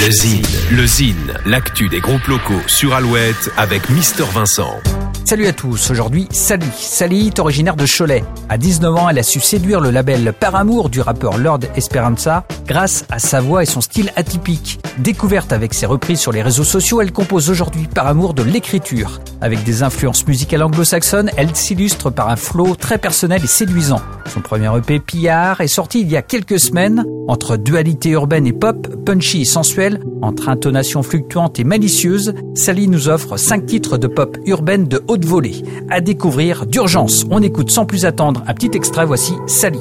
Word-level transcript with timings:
Le 0.00 0.12
Zine, 0.12 0.42
le 0.70 0.86
Zine, 0.86 1.34
l'actu 1.44 1.88
des 1.88 1.98
groupes 1.98 2.28
locaux 2.28 2.62
sur 2.68 2.94
Alouette 2.94 3.50
avec 3.56 3.90
Mister 3.90 4.22
Vincent. 4.32 4.76
Salut 5.24 5.46
à 5.48 5.52
tous, 5.52 5.90
aujourd'hui 5.90 6.28
Sally. 6.30 6.68
Sally 6.72 7.26
est 7.26 7.38
originaire 7.40 7.74
de 7.74 7.84
Cholet. 7.84 8.22
À 8.48 8.58
19 8.58 8.94
ans, 8.94 9.08
elle 9.08 9.18
a 9.18 9.24
su 9.24 9.40
séduire 9.40 9.80
le 9.80 9.90
label 9.90 10.32
Par 10.38 10.54
Amour 10.54 10.88
du 10.88 11.00
rappeur 11.00 11.36
Lord 11.36 11.60
Esperanza 11.74 12.44
grâce 12.64 13.06
à 13.10 13.18
sa 13.18 13.40
voix 13.40 13.64
et 13.64 13.66
son 13.66 13.80
style 13.80 14.12
atypique. 14.14 14.78
Découverte 14.98 15.52
avec 15.52 15.74
ses 15.74 15.86
reprises 15.86 16.20
sur 16.20 16.30
les 16.30 16.42
réseaux 16.42 16.64
sociaux, 16.64 17.00
elle 17.00 17.12
compose 17.12 17.50
aujourd'hui 17.50 17.88
par 17.92 18.06
amour 18.06 18.34
de 18.34 18.44
l'écriture. 18.44 19.20
Avec 19.40 19.64
des 19.64 19.82
influences 19.82 20.24
musicales 20.28 20.62
anglo-saxonnes, 20.62 21.32
elle 21.36 21.56
s'illustre 21.56 22.10
par 22.10 22.28
un 22.28 22.36
flow 22.36 22.76
très 22.76 22.98
personnel 22.98 23.42
et 23.42 23.48
séduisant. 23.48 24.00
Son 24.32 24.40
premier 24.42 24.70
EP 24.78 25.00
Pillard 25.00 25.60
est 25.60 25.66
sorti 25.66 26.02
il 26.02 26.08
y 26.08 26.16
a 26.16 26.22
quelques 26.22 26.60
semaines. 26.60 27.04
Entre 27.28 27.58
dualité 27.58 28.08
urbaine 28.08 28.46
et 28.46 28.54
pop, 28.54 28.88
punchy 29.04 29.42
et 29.42 29.44
sensuel, 29.44 30.00
entre 30.22 30.48
intonation 30.48 31.02
fluctuante 31.02 31.60
et 31.60 31.64
malicieuse, 31.64 32.32
Sally 32.54 32.88
nous 32.88 33.10
offre 33.10 33.36
cinq 33.36 33.66
titres 33.66 33.98
de 33.98 34.06
pop 34.06 34.38
urbaine 34.46 34.88
de 34.88 35.02
haute 35.08 35.26
volée. 35.26 35.62
À 35.90 36.00
découvrir 36.00 36.64
d'urgence. 36.64 37.26
On 37.30 37.42
écoute 37.42 37.70
sans 37.70 37.84
plus 37.84 38.06
attendre 38.06 38.42
un 38.46 38.54
petit 38.54 38.70
extrait. 38.72 39.04
Voici 39.04 39.34
Sally. 39.46 39.78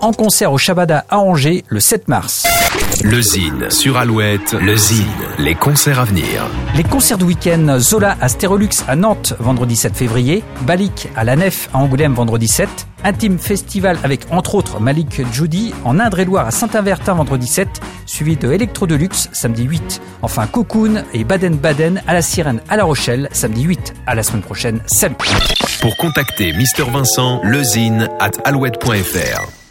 En 0.00 0.12
concert 0.12 0.52
au 0.52 0.58
Shabada 0.58 1.04
à 1.08 1.18
Angers 1.18 1.64
le 1.68 1.78
7 1.78 2.08
mars. 2.08 2.44
Le 3.00 3.20
Zine 3.20 3.70
sur 3.70 3.96
Alouette, 3.96 4.52
le 4.52 4.76
Zine, 4.76 5.06
les 5.38 5.54
concerts 5.54 5.98
à 5.98 6.04
venir. 6.04 6.46
Les 6.76 6.84
concerts 6.84 7.18
du 7.18 7.24
week-end, 7.24 7.78
Zola 7.80 8.16
à 8.20 8.28
Stérolux 8.28 8.68
à 8.86 8.94
Nantes 8.94 9.34
vendredi 9.40 9.74
7 9.74 9.96
février, 9.96 10.44
Balik 10.66 11.08
à 11.16 11.24
la 11.24 11.34
Nef 11.34 11.68
à 11.72 11.78
Angoulême 11.78 12.14
vendredi 12.14 12.46
7, 12.46 12.68
Intime 13.02 13.38
Festival 13.38 13.98
avec 14.04 14.26
entre 14.30 14.54
autres 14.54 14.78
Malik 14.78 15.22
Judy 15.32 15.74
en 15.84 15.98
Indre-et-Loire 15.98 16.46
à 16.46 16.50
Saint-Avertin 16.52 17.14
vendredi 17.14 17.48
7, 17.48 17.68
suivi 18.06 18.36
de 18.36 18.52
Electro 18.52 18.86
Deluxe 18.86 19.28
samedi 19.32 19.64
8. 19.64 20.00
Enfin 20.20 20.46
Cocoon 20.46 21.02
et 21.12 21.24
Baden-Baden 21.24 22.02
à 22.06 22.14
la 22.14 22.22
Sirène 22.22 22.60
à 22.68 22.76
La 22.76 22.84
Rochelle 22.84 23.28
samedi 23.32 23.62
8. 23.62 23.94
À 24.06 24.14
la 24.14 24.22
semaine 24.22 24.42
prochaine, 24.42 24.80
salut 24.86 25.16
Pour 25.80 25.96
contacter 25.96 26.52
Mister 26.52 26.84
Vincent, 26.84 27.40
lezine 27.42 28.08
at 28.20 28.32
alouette.fr. 28.44 29.61